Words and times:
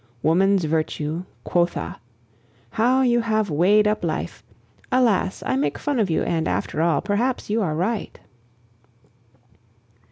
Woman's 0.23 0.63
virtue, 0.63 1.25
quotha! 1.43 1.97
How 2.71 3.03
you 3.03 3.19
have 3.19 3.51
weighed 3.51 3.87
up 3.87 4.03
life! 4.03 4.43
Alas! 4.91 5.43
I 5.45 5.55
make 5.55 5.77
fun 5.77 5.99
of 5.99 6.09
you, 6.09 6.23
and, 6.23 6.47
after 6.47 6.81
all, 6.81 7.01
perhaps 7.01 7.51
you 7.51 7.61
are 7.61 7.75
right. 7.75 8.19